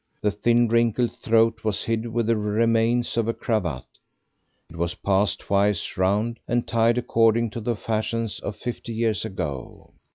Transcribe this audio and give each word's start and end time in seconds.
The 0.19 0.31
thin, 0.31 0.67
wrinkled 0.67 1.11
throat 1.11 1.63
was 1.63 1.83
hid 1.83 2.07
with 2.07 2.25
the 2.25 2.35
remains 2.35 3.17
of 3.17 3.27
a 3.27 3.35
cravat; 3.35 3.85
it 4.67 4.75
was 4.75 4.95
passed 4.95 5.41
twice 5.41 5.95
round, 5.95 6.39
and 6.47 6.65
tied 6.67 6.97
according 6.97 7.51
to 7.51 7.59
the 7.59 7.75
fashions 7.75 8.39
of 8.39 8.55
fifty 8.55 8.93
years 8.93 9.25
ago. 9.25 9.93